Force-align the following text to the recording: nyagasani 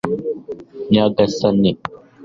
nyagasani 0.91 1.71